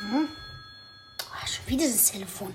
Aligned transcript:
Hm? 0.00 0.28
Ach, 1.34 1.46
schon 1.48 1.66
wieder 1.66 1.84
das 1.86 2.10
Telefon. 2.10 2.54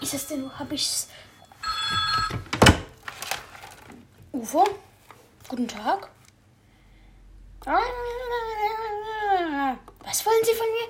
Ist 0.00 0.14
das 0.14 0.26
denn, 0.26 0.50
hab 0.58 0.72
ich's? 0.72 1.08
UFO? 4.32 4.66
Guten 5.48 5.68
Tag. 5.68 6.08
Was 10.00 10.26
wollen 10.26 10.44
Sie 10.44 10.54
von 10.54 10.66
mir? 10.72 10.88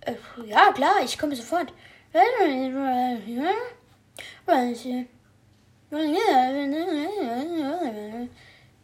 Äh, 0.00 0.16
Ja, 0.46 0.72
klar, 0.72 1.00
ich 1.04 1.16
komme 1.18 1.36
sofort. 1.36 1.72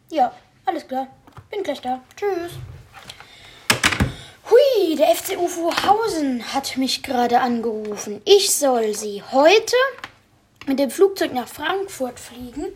Ja, 0.09 0.31
alles 0.65 0.87
klar. 0.87 1.07
Bin 1.49 1.63
gleich 1.63 1.81
da. 1.81 2.01
Tschüss. 2.15 2.53
Hui, 4.49 4.95
der 4.95 5.13
FC 5.13 5.37
UFO 5.37 5.73
Hausen 5.85 6.53
hat 6.53 6.77
mich 6.77 7.03
gerade 7.03 7.41
angerufen. 7.41 8.21
Ich 8.23 8.53
soll 8.55 8.93
sie 8.93 9.21
heute 9.31 9.75
mit 10.65 10.79
dem 10.79 10.89
Flugzeug 10.89 11.33
nach 11.33 11.47
Frankfurt 11.49 12.19
fliegen. 12.19 12.67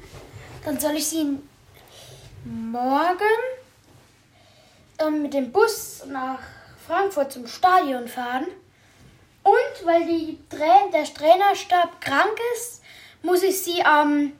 Dann 0.65 0.77
soll 0.77 0.97
ich 0.97 1.07
sie 1.07 1.37
morgen 2.43 3.21
ähm, 4.99 5.21
mit 5.21 5.33
dem 5.33 5.53
Bus 5.53 6.03
nach 6.07 6.39
Frankfurt 6.85 7.31
zum 7.31 7.47
Stadion 7.47 8.09
fahren. 8.09 8.47
Und 9.43 9.85
weil 9.85 10.05
die 10.05 10.37
Tra 10.49 10.89
der 10.93 11.05
Trainerstab 11.05 12.01
krank 12.01 12.37
ist, 12.55 12.81
muss 13.23 13.41
ich 13.41 13.61
sie 13.63 13.83
am 13.83 14.33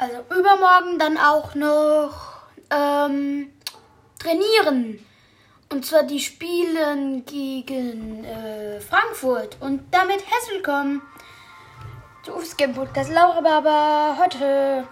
also 0.00 0.24
übermorgen 0.34 0.98
dann 0.98 1.18
auch 1.18 1.54
noch 1.54 2.14
ähm, 2.70 3.52
trainieren. 4.18 5.06
Und 5.68 5.84
zwar 5.84 6.04
die 6.04 6.20
spielen 6.20 7.24
gegen 7.26 8.24
äh, 8.24 8.80
Frankfurt. 8.80 9.58
Und 9.60 9.92
damit 9.92 10.24
herzlich 10.26 10.56
willkommen 10.56 11.02
zu 12.24 12.34
Ufs 12.34 12.56
Game 12.56 12.74
Podcast 12.74 13.12
Laura 13.12 13.42
Baba. 13.42 14.16
Heute 14.18 14.88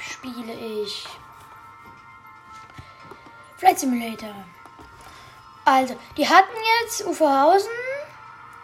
spiele 0.00 0.54
ich 0.54 1.06
Flight 3.58 3.78
Simulator. 3.78 4.34
Also, 5.66 5.96
die 6.16 6.26
hatten 6.26 6.56
jetzt 6.82 7.06
Uferhausen, 7.06 7.68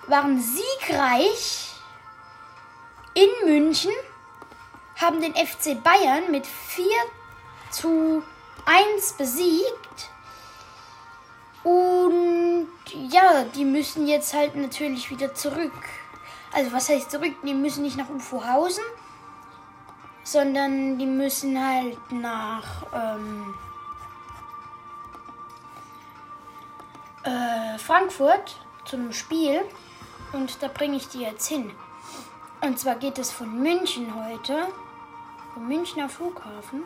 waren 0.07 0.41
siegreich 0.41 1.75
in 3.13 3.29
München, 3.47 3.93
haben 5.05 5.21
den 5.21 5.35
FC 5.35 5.83
Bayern 5.83 6.31
mit 6.31 6.47
4 6.47 6.85
zu 7.71 8.23
1 8.65 9.13
besiegt. 9.15 10.11
Und 11.63 12.69
ja, 13.11 13.45
die 13.55 13.65
müssen 13.65 14.07
jetzt 14.07 14.35
halt 14.35 14.57
natürlich 14.57 15.11
wieder 15.11 15.35
zurück. 15.35 15.73
Also 16.53 16.73
was 16.73 16.89
heißt 16.89 17.11
zurück? 17.11 17.35
Die 17.43 17.55
müssen 17.55 17.83
nicht 17.83 17.97
nach 17.97 18.09
Ufohausen, 18.09 18.85
sondern 20.23 20.99
die 20.99 21.07
müssen 21.07 21.59
halt 21.63 21.99
nach 22.11 22.87
ähm, 22.95 23.55
äh, 27.25 27.79
Frankfurt 27.79 28.57
zu 28.85 28.97
einem 28.97 29.13
Spiel. 29.13 29.63
Und 30.33 30.63
da 30.63 30.69
bringe 30.69 30.97
ich 30.97 31.09
die 31.09 31.21
jetzt 31.21 31.47
hin. 31.47 31.71
Und 32.61 32.79
zwar 32.79 32.97
geht 32.97 33.19
es 33.19 33.31
von 33.31 33.63
München 33.63 34.15
heute, 34.15 34.69
vom 35.55 35.69
Münchner 35.69 36.09
Flughafen, 36.09 36.83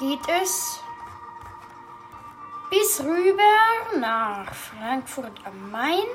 geht 0.00 0.28
es 0.42 0.80
bis 2.68 3.00
rüber 3.00 4.00
nach 4.00 4.52
Frankfurt 4.52 5.40
am 5.44 5.70
Main. 5.70 6.06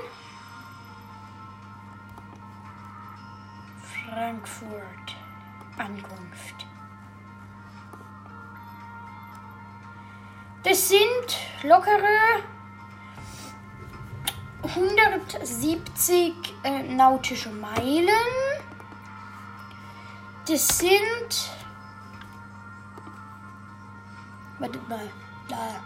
Frankfurt 4.09 5.15
Ankunft. 5.77 6.65
Das 10.63 10.89
sind 10.89 11.37
lockere 11.63 12.43
170 14.63 16.33
äh, 16.63 16.83
nautische 16.83 17.49
Meilen. 17.49 18.09
Das 20.47 20.77
sind. 20.77 21.51
Wartet 24.59 24.87
mal. 24.87 25.09
Da. 25.49 25.81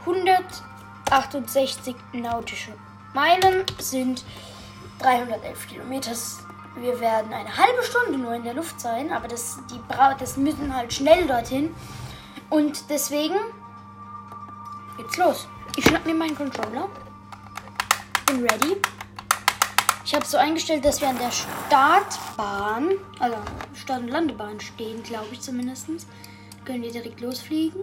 168 0.00 1.94
nautische 2.12 2.72
Meilen 3.14 3.64
sind 3.78 4.24
311 4.98 5.68
Kilometer. 5.68 6.12
Wir 6.76 6.98
werden 7.00 7.32
eine 7.32 7.56
halbe 7.56 7.82
Stunde 7.82 8.18
nur 8.18 8.34
in 8.34 8.44
der 8.44 8.54
Luft 8.54 8.80
sein, 8.80 9.12
aber 9.12 9.28
das, 9.28 9.58
die 9.70 9.78
Bra 9.88 10.14
das 10.14 10.36
müssen 10.36 10.74
halt 10.74 10.92
schnell 10.92 11.26
dorthin. 11.26 11.74
Und 12.48 12.90
deswegen 12.90 13.36
geht's 14.96 15.16
los. 15.16 15.48
Ich 15.76 15.84
schnapp 15.84 16.04
mir 16.06 16.14
meinen 16.14 16.36
Controller. 16.36 16.88
Bin 18.26 18.42
ready. 18.42 18.80
Ich 20.10 20.16
habe 20.16 20.26
so 20.26 20.38
eingestellt, 20.38 20.84
dass 20.84 21.00
wir 21.00 21.08
an 21.08 21.18
der 21.18 21.30
Startbahn, 21.30 22.96
also 23.20 23.36
Start- 23.74 24.00
und 24.00 24.08
Landebahn 24.08 24.58
stehen, 24.58 25.04
glaube 25.04 25.28
ich 25.30 25.40
zumindest. 25.40 25.86
Können 26.64 26.82
wir 26.82 26.90
direkt 26.90 27.20
losfliegen. 27.20 27.80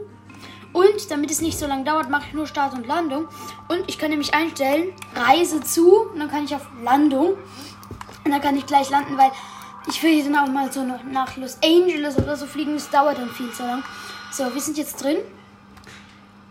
Und 0.74 1.10
damit 1.10 1.32
es 1.32 1.40
nicht 1.40 1.58
so 1.58 1.68
lange 1.68 1.86
dauert, 1.86 2.10
mache 2.10 2.26
ich 2.28 2.34
nur 2.34 2.46
Start 2.46 2.74
und 2.74 2.86
Landung. 2.86 3.30
Und 3.70 3.86
ich 3.88 3.98
kann 3.98 4.10
nämlich 4.10 4.34
einstellen, 4.34 4.94
Reise 5.16 5.62
zu. 5.62 6.02
Und 6.02 6.20
dann 6.20 6.30
kann 6.30 6.44
ich 6.44 6.54
auf 6.54 6.68
Landung. 6.84 7.38
Und 8.26 8.32
dann 8.32 8.42
kann 8.42 8.58
ich 8.58 8.66
gleich 8.66 8.90
landen, 8.90 9.18
weil 9.18 9.32
ich 9.88 10.04
will 10.04 10.22
dann 10.22 10.36
auch 10.36 10.52
mal 10.52 10.70
so 10.70 10.84
nach 10.84 11.38
Los 11.38 11.58
Angeles 11.64 12.18
oder 12.18 12.36
so 12.36 12.46
fliegen. 12.46 12.74
Das 12.74 12.90
dauert 12.90 13.18
dann 13.20 13.30
viel 13.30 13.54
zu 13.54 13.64
lang. 13.64 13.86
So, 14.34 14.54
wir 14.54 14.60
sind 14.60 14.78
jetzt 14.78 15.02
drin. 15.02 15.20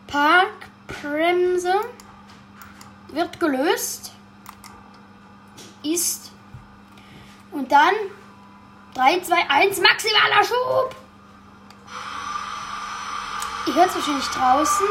Parkbremse 0.07 1.75
wird 3.13 3.39
gelöst. 3.39 4.16
Ist. 5.93 6.33
Und 7.53 7.71
dann 7.71 7.95
3, 8.95 9.21
2, 9.21 9.51
1, 9.51 9.81
maximaler 9.81 10.45
Schub. 10.45 10.97
Ihr 13.67 13.75
hört 13.75 13.89
es 13.91 13.97
wahrscheinlich 13.97 14.29
draußen. 14.29 14.87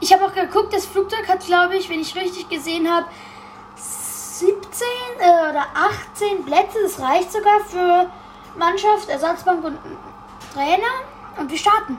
Ich 0.00 0.12
habe 0.12 0.26
auch 0.26 0.34
geguckt, 0.34 0.72
das 0.72 0.86
Flugzeug 0.86 1.26
hat, 1.28 1.44
glaube 1.46 1.76
ich, 1.76 1.88
wenn 1.88 2.00
ich 2.00 2.14
richtig 2.14 2.48
gesehen 2.48 2.90
habe, 2.90 3.06
17 3.76 4.86
äh, 5.18 5.50
oder 5.50 5.66
18 5.74 6.44
Plätze. 6.44 6.78
Das 6.82 7.00
reicht 7.00 7.32
sogar 7.32 7.60
für 7.60 8.10
Mannschaft, 8.56 9.08
Ersatzbank 9.08 9.64
und 9.64 9.78
Trainer. 10.52 10.82
Und 11.38 11.50
wir 11.50 11.58
starten. 11.58 11.98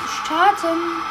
Wir 0.00 0.08
starten 0.24 1.02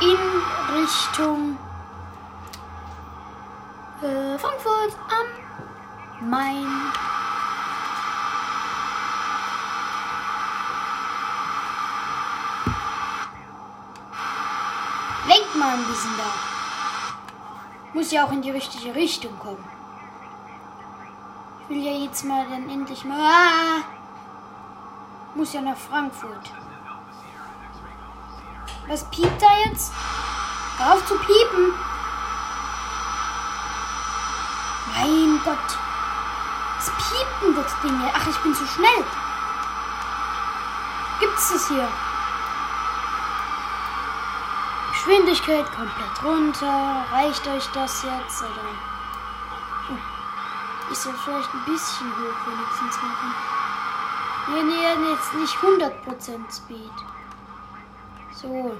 in 0.00 0.76
Richtung 0.80 1.58
äh, 4.02 4.38
Frankfurt 4.38 4.96
am 5.08 6.28
Main. 6.28 6.92
Lenkt 15.28 15.56
mal 15.56 15.74
ein 15.74 15.86
bisschen 15.86 16.16
da. 16.16 16.24
Muss 17.94 18.12
ja 18.12 18.24
auch 18.24 18.32
in 18.32 18.42
die 18.42 18.50
richtige 18.50 18.94
Richtung 18.94 19.38
kommen. 19.38 19.64
Ich 21.62 21.68
will 21.68 21.82
ja 21.82 21.92
jetzt 21.92 22.24
mal 22.24 22.46
dann 22.48 22.68
endlich 22.68 23.04
mal. 23.04 23.18
Ah! 23.18 23.82
Muss 25.34 25.52
ja 25.52 25.60
nach 25.60 25.76
Frankfurt. 25.76 26.52
Was 28.86 29.04
piept 29.10 29.42
da 29.42 29.68
jetzt? 29.68 29.92
Hör 30.78 30.94
auf 30.94 31.04
zu 31.06 31.18
piepen. 31.18 31.74
Mein 34.96 35.40
Gott. 35.44 35.78
Was 36.76 36.90
piept 36.90 37.42
denn 37.42 37.54
das 37.54 37.80
Ding 37.82 38.00
hier? 38.00 38.12
Ach, 38.14 38.26
ich 38.26 38.36
bin 38.38 38.54
zu 38.54 38.66
schnell. 38.66 39.04
Gibt's 41.20 41.52
das 41.52 41.68
hier? 41.68 41.88
Geschwindigkeit 44.92 45.66
komplett 45.72 46.22
runter. 46.24 47.04
Reicht 47.12 47.46
euch 47.46 47.66
das 47.72 48.02
jetzt? 48.02 48.42
Oder? 48.42 48.68
Oh. 49.90 50.90
Ich 50.90 50.98
soll 50.98 51.14
vielleicht 51.24 51.52
ein 51.54 51.64
bisschen 51.64 52.10
hoch 52.10 52.46
wenigstens 52.46 53.02
machen. 53.02 53.34
Nee, 54.48 54.62
nee, 54.62 55.10
jetzt 55.10 55.34
nicht 55.34 55.56
100% 55.56 56.54
Speed. 56.54 56.90
So. 58.32 58.76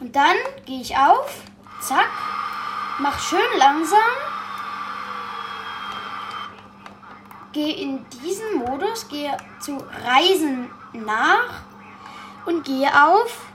Und 0.00 0.14
dann 0.14 0.36
gehe 0.64 0.80
ich 0.80 0.96
auf. 0.96 1.42
Zack. 1.80 2.10
Mach 2.98 3.18
schön 3.18 3.58
langsam. 3.58 4.35
Gehe 7.56 7.74
in 7.74 8.04
diesen 8.22 8.58
Modus, 8.58 9.08
gehe 9.08 9.34
zu 9.60 9.78
Reisen 10.04 10.68
nach 10.92 11.62
und 12.44 12.62
gehe 12.66 12.86
auf 12.86 13.46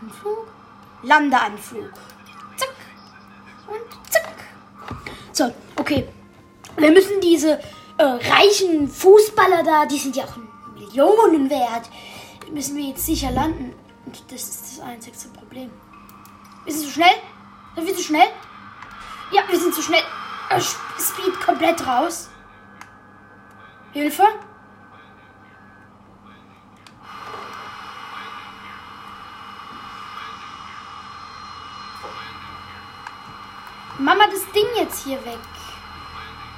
Anflug, 0.00 0.48
Landeanflug. 1.02 1.90
Zack 2.56 2.74
und 3.66 4.10
zack. 4.10 4.32
So, 5.32 5.52
okay. 5.76 6.08
Wir 6.78 6.92
müssen 6.92 7.20
diese 7.20 7.60
äh, 7.98 8.04
reichen 8.04 8.88
Fußballer 8.88 9.62
da, 9.62 9.84
die 9.84 9.98
sind 9.98 10.16
ja 10.16 10.24
auch 10.24 10.36
Millionen 10.74 11.50
wert, 11.50 11.90
müssen 12.50 12.74
wir 12.78 12.84
jetzt 12.86 13.04
sicher 13.04 13.32
landen. 13.32 13.74
Und 14.06 14.32
das 14.32 14.44
ist 14.44 14.78
das 14.78 14.80
einzigste 14.80 15.28
Problem. 15.28 15.70
Wir 16.64 16.72
sind 16.72 16.86
zu 16.86 16.90
schnell? 16.90 17.16
Sind 17.74 17.86
wir 17.86 17.94
zu 17.94 18.02
schnell? 18.02 18.28
Ja, 19.30 19.42
wir 19.46 19.60
sind 19.60 19.74
zu 19.74 19.82
schnell. 19.82 20.02
Äh, 20.48 20.58
Speed 20.58 21.38
komplett 21.44 21.86
raus. 21.86 22.30
Hilfe? 23.92 24.24
Mama, 33.98 34.24
das 34.26 34.50
Ding 34.52 34.66
jetzt 34.76 35.04
hier 35.04 35.22
weg. 35.24 35.38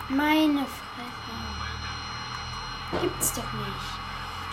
Meine 0.08 0.64
Fresse. 0.64 1.02
Gibt's 3.02 3.32
doch 3.32 3.52
nicht. 3.52 3.94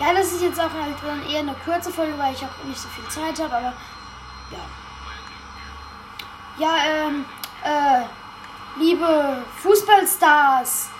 Ja, 0.00 0.12
das 0.12 0.32
ist 0.32 0.42
jetzt 0.42 0.58
auch 0.58 0.72
halt 0.72 0.96
dann 1.06 1.24
eher 1.28 1.40
eine 1.40 1.54
kurze 1.64 1.92
Folge, 1.92 2.18
weil 2.18 2.34
ich 2.34 2.42
auch 2.44 2.64
nicht 2.64 2.80
so 2.80 2.88
viel 2.88 3.08
Zeit 3.08 3.40
habe, 3.40 3.54
aber 3.54 3.72
ja. 4.50 4.58
Ja, 6.58 6.76
ähm, 6.84 7.24
äh, 7.62 8.02
liebe 8.80 9.44
Fußballstars, 9.62 10.90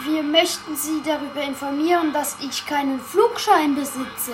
wir 0.00 0.22
möchten 0.22 0.74
Sie 0.74 1.02
darüber 1.04 1.42
informieren, 1.42 2.12
dass 2.12 2.38
ich 2.40 2.66
keinen 2.66 3.00
Flugschein 3.00 3.74
besitze. 3.74 4.32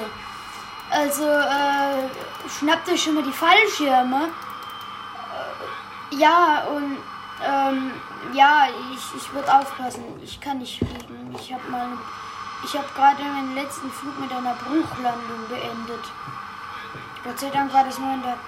Also, 0.90 1.24
äh, 1.24 2.08
schnappt 2.58 2.88
euch 2.88 3.02
schon 3.02 3.14
mal 3.14 3.22
die 3.22 3.32
Fallschirme. 3.32 4.28
Äh, 6.10 6.16
ja, 6.16 6.64
und, 6.74 6.96
ähm, 7.44 7.92
ja, 8.32 8.68
ich, 8.94 9.22
ich 9.22 9.32
würde 9.32 9.52
aufpassen. 9.52 10.04
Ich 10.22 10.40
kann 10.40 10.58
nicht 10.58 10.78
fliegen. 10.78 11.34
Ich 11.38 11.52
habe 11.52 11.68
mal, 11.70 11.88
ich 12.64 12.74
habe 12.74 12.86
gerade 12.94 13.22
meinen 13.22 13.54
letzten 13.54 13.90
Flug 13.90 14.18
mit 14.18 14.32
einer 14.32 14.54
Bruchlandung 14.54 15.48
beendet. 15.48 16.04
Gott 17.24 17.38
sei 17.38 17.50
Dank 17.50 17.72
war 17.74 17.84
das 17.84 17.98
nur 17.98 18.14
in 18.14 18.22
der, 18.22 18.38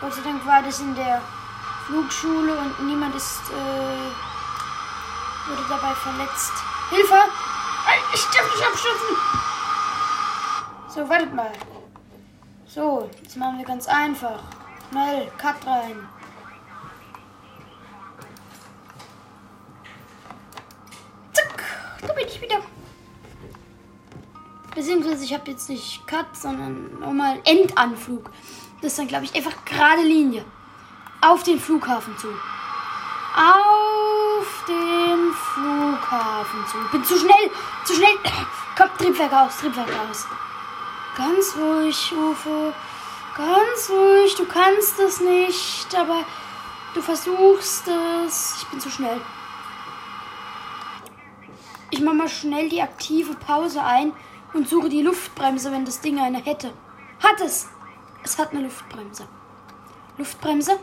Gott 0.00 0.14
sei 0.14 0.22
Dank 0.22 0.46
war 0.46 0.62
das 0.62 0.80
in 0.80 0.94
der 0.94 1.20
Flugschule 1.86 2.52
und 2.58 2.86
niemand 2.86 3.14
ist, 3.14 3.40
äh, 3.50 4.27
wurde 5.48 5.64
dabei 5.68 5.94
verletzt. 5.94 6.52
Hilfe! 6.90 7.18
Ich 8.14 8.24
darf 8.24 8.54
nicht 8.54 8.66
abstürzen! 8.66 9.16
So, 10.88 11.08
wartet 11.08 11.34
mal. 11.34 11.52
So, 12.66 13.08
jetzt 13.22 13.36
machen 13.36 13.58
wir 13.58 13.64
ganz 13.64 13.86
einfach. 13.86 14.40
Schnell, 14.90 15.30
Cut 15.38 15.66
rein. 15.66 16.08
Zack, 21.32 21.64
da 22.02 22.12
bin 22.12 22.26
ich 22.26 22.40
wieder. 22.40 22.60
Beziehungsweise 24.74 25.24
ich 25.24 25.34
habe 25.34 25.50
jetzt 25.50 25.68
nicht 25.68 26.06
Cut, 26.06 26.36
sondern 26.36 27.00
nochmal 27.00 27.40
Endanflug. 27.44 28.30
Das 28.80 28.92
ist 28.92 28.98
dann, 28.98 29.08
glaube 29.08 29.24
ich, 29.24 29.34
einfach 29.34 29.64
gerade 29.64 30.02
Linie. 30.02 30.44
Auf 31.20 31.42
den 31.42 31.58
Flughafen 31.58 32.16
zu. 32.16 32.28
Auf 33.34 34.64
den 34.68 35.07
Flughafen 35.32 36.66
zu. 36.66 36.78
Bin 36.92 37.04
zu 37.04 37.16
schnell, 37.18 37.50
zu 37.84 37.94
schnell. 37.94 38.18
Komm, 38.76 38.88
Triebwerk 38.98 39.32
aus, 39.32 39.56
Triebwerk 39.58 39.88
aus. 40.08 40.26
Ganz 41.16 41.56
ruhig, 41.56 42.12
Uwe. 42.12 42.72
Ganz 43.36 43.90
ruhig. 43.90 44.34
Du 44.36 44.46
kannst 44.46 44.98
es 44.98 45.20
nicht, 45.20 45.94
aber 45.96 46.24
du 46.94 47.02
versuchst 47.02 47.88
es. 47.88 48.56
Ich 48.58 48.68
bin 48.68 48.80
zu 48.80 48.90
schnell. 48.90 49.20
Ich 51.90 52.00
mache 52.00 52.16
mal 52.16 52.28
schnell 52.28 52.68
die 52.68 52.82
aktive 52.82 53.34
Pause 53.34 53.82
ein 53.82 54.12
und 54.52 54.68
suche 54.68 54.88
die 54.88 55.02
Luftbremse, 55.02 55.72
wenn 55.72 55.84
das 55.84 56.00
Ding 56.00 56.18
eine 56.20 56.38
hätte. 56.38 56.72
Hat 57.22 57.40
es. 57.40 57.68
Es 58.22 58.38
hat 58.38 58.52
eine 58.52 58.62
Luftbremse. 58.62 59.26
Luftbremse 60.18 60.78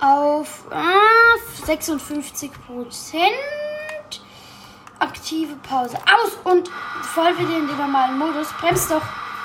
auf 0.00 0.64
ah, 0.70 1.36
56 1.64 2.50
Prozent. 2.66 3.30
Aktive 4.98 5.54
Pause. 5.56 5.96
Aus 5.96 6.38
und 6.44 6.68
voll 7.02 7.38
wieder 7.38 7.56
in 7.56 7.66
den 7.66 7.76
normalen 7.76 8.18
Modus. 8.18 8.48
Bremst 8.60 8.90
doch. 8.90 9.02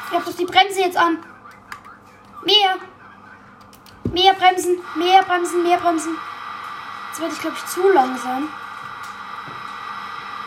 Ich 0.08 0.16
hab 0.16 0.26
doch 0.26 0.34
die 0.34 0.46
Bremse 0.46 0.82
jetzt 0.82 0.98
an. 0.98 1.18
Mehr. 2.44 2.76
Mehr 4.12 4.34
bremsen, 4.34 4.78
mehr 4.96 5.24
bremsen, 5.24 5.64
mehr 5.64 5.78
bremsen. 5.78 6.18
Jetzt 7.10 7.20
werde 7.20 7.34
ich, 7.34 7.42
glaube 7.42 7.56
ich, 7.58 7.66
zu 7.66 7.90
langsam. 7.90 8.50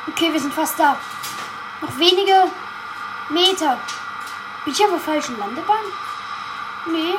Okay, 0.08 0.32
wir 0.32 0.40
sind 0.40 0.54
fast 0.54 0.78
da. 0.78 0.96
Noch 1.81 1.99
wenige 1.99 2.50
Meter. 3.31 3.78
Bin 4.64 4.72
ich 4.72 4.84
auf 4.84 4.90
der 4.90 5.00
falschen 5.00 5.38
Landebahn? 5.38 5.84
Nee. 6.87 7.14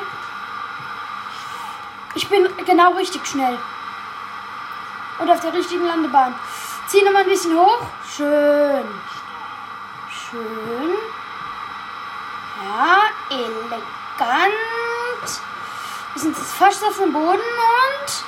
Ich 2.15 2.27
bin 2.27 2.47
genau 2.65 2.93
richtig 2.93 3.25
schnell. 3.25 3.57
Und 5.19 5.29
auf 5.29 5.39
der 5.41 5.53
richtigen 5.53 5.85
Landebahn. 5.85 6.33
Zieh 6.87 7.03
nochmal 7.03 7.23
ein 7.23 7.29
bisschen 7.29 7.55
hoch. 7.55 7.85
Schön. 8.15 8.85
Schön. 10.09 10.95
Ja, 12.63 13.01
elegant. 13.29 14.53
Wir 16.13 16.21
sind 16.21 16.37
jetzt 16.37 16.53
fast 16.53 16.83
auf 16.83 16.97
dem 16.97 17.13
Boden 17.13 17.27
und 17.29 18.25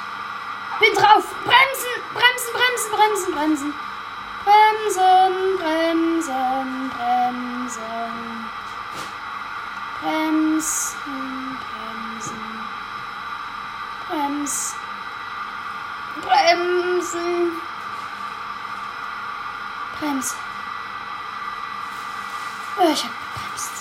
bin 0.79 0.93
drauf. 0.93 1.23
Bremsen, 1.43 1.93
bremsen, 2.13 2.53
bremsen, 2.53 2.91
bremsen, 2.91 3.33
bremsen. 3.33 3.73
Bremsen, 4.45 5.57
bremsen, 5.57 6.91
bremsen. 6.91 8.49
Bremsen, 10.01 11.57
bremsen. 11.59 12.51
Brems. 14.11 14.75
Bremsen. 16.51 17.51
Brems. 19.99 20.35
Oh, 22.77 22.91
ich 22.91 23.03
hab 23.03 23.11
gebremst. 23.33 23.71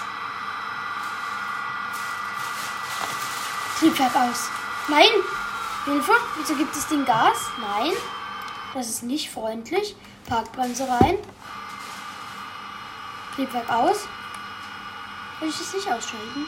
Triebwerk 3.79 4.15
aus. 4.15 4.51
Nein! 4.89 5.09
Hilfe! 5.85 6.13
Wieso 6.37 6.55
gibt 6.55 6.77
es 6.77 6.87
den 6.87 7.05
Gas? 7.05 7.51
Nein. 7.61 7.93
Das 8.75 8.89
ist 8.89 9.03
nicht 9.03 9.31
freundlich. 9.31 9.97
Parkbremse 10.29 10.87
rein. 10.89 11.19
Triebwerk 13.35 13.69
aus. 13.69 14.07
Will 15.41 15.49
ich 15.49 15.61
es 15.61 15.75
nicht 15.75 15.91
ausschalten? 15.91 16.47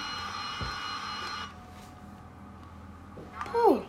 Puh. 3.50 3.82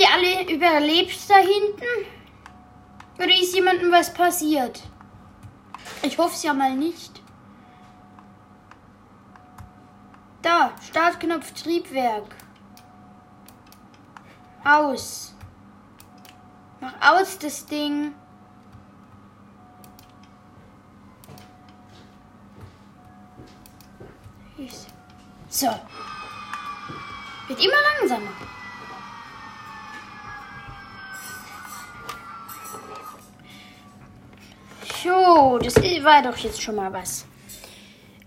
Ihr 0.00 0.10
alle 0.10 0.50
überlebt 0.50 1.18
da 1.28 1.36
hinten? 1.36 2.06
Oder 3.18 3.34
ist 3.34 3.54
jemandem 3.54 3.92
was 3.92 4.12
passiert? 4.12 4.82
Ich 6.02 6.16
hoffe 6.16 6.34
es 6.34 6.42
ja 6.42 6.54
mal 6.54 6.74
nicht. 6.74 7.20
Da, 10.42 10.72
Startknopf 10.88 11.52
Triebwerk. 11.52 12.34
Aus. 14.64 15.34
Mach 16.80 16.94
aus 17.00 17.38
das 17.38 17.66
Ding. 17.66 18.14
So. 25.48 25.66
Wird 27.48 27.64
immer 27.64 27.74
langsamer. 27.98 28.30
So, 35.02 35.58
das 35.58 35.76
war 35.76 36.22
doch 36.22 36.36
jetzt 36.38 36.60
schon 36.60 36.74
mal 36.74 36.92
was. 36.92 37.24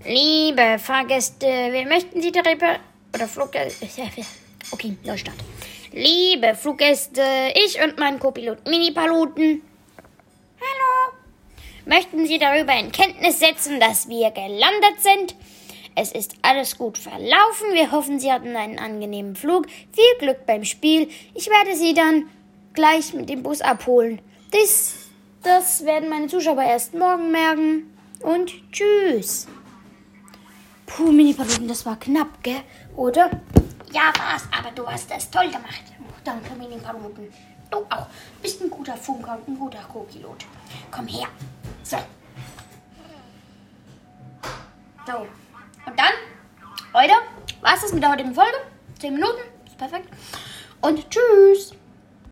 Liebe 0.06 0.80
Fahrgäste, 0.80 1.46
wir 1.46 1.86
möchten 1.86 2.22
Sie 2.22 2.32
darüber 2.32 2.80
oder 3.13 3.27
Fluggäste. 3.27 3.88
Okay, 4.72 4.96
Neustart. 5.03 5.36
Liebe 5.92 6.56
Fluggäste, 6.56 7.22
ich 7.53 7.80
und 7.84 8.00
mein 8.00 8.18
Co-Pilot 8.18 8.65
Mini-Paluten. 8.68 9.62
Hallo. 10.60 11.13
möchten 11.86 12.25
Sie 12.25 12.39
darüber 12.39 12.74
in 12.74 12.92
Kenntnis 12.92 13.39
setzen, 13.39 13.80
dass 13.80 14.08
wir 14.08 14.32
gelandet 14.32 15.00
sind. 15.00 15.36
Es 15.96 16.12
ist 16.12 16.36
alles 16.42 16.77
gut 16.77 16.98
verlaufen. 16.98 17.74
Wir 17.74 17.92
hoffen, 17.92 18.20
Sie 18.20 18.32
hatten 18.32 18.56
einen 18.56 18.80
angenehmen 18.80 19.36
Flug. 19.36 19.68
Viel 19.68 20.18
Glück 20.20 20.46
beim 20.48 20.63
Spiel. 20.63 21.10
Ich 21.36 21.48
werde 21.48 21.75
Sie 21.75 21.94
dann 21.94 22.30
gleich 22.74 23.13
mit 23.13 23.30
dem 23.30 23.44
Bus 23.44 23.62
abholen. 23.62 24.22
Das, 24.51 25.02
das 25.43 25.85
werden 25.85 26.09
meine 26.09 26.27
Zuschauer 26.27 26.63
erst 26.63 26.93
morgen 26.93 27.31
merken. 27.31 27.95
Und 28.21 28.51
tschüss. 28.71 29.47
Puh, 30.85 31.12
Mini-Paluten, 31.12 31.67
das 31.67 31.85
war 31.85 32.00
knapp, 32.00 32.41
gell? 32.41 32.62
Oder? 32.95 33.29
Ja, 33.91 34.13
war's, 34.17 34.43
aber 34.57 34.71
du 34.71 34.88
hast 34.88 35.12
das 35.12 35.29
toll 35.29 35.47
gemacht. 35.47 35.83
Danke, 36.23 36.53
Mini-Paluten. 36.55 37.27
Du 37.69 37.77
auch. 37.77 38.07
Bist 38.41 38.62
ein 38.62 38.69
guter 38.69 38.95
Funker 38.95 39.38
und 39.38 39.47
ein 39.47 39.59
guter 39.59 39.83
Co-Pilot. 39.91 40.45
Komm 40.91 41.07
her. 41.07 41.27
So. 41.83 41.97
So. 45.05 45.17
Und 45.85 46.00
dann, 46.00 46.13
Leute, 46.93 47.13
war's 47.62 47.81
das 47.81 47.91
mit 47.91 48.01
der 48.01 48.12
heutigen 48.12 48.33
Folge? 48.33 48.57
10 49.00 49.13
Minuten. 49.15 49.41
Ist 49.65 49.77
perfekt. 49.77 50.07
Und 50.81 51.09
tschüss. 51.09 51.73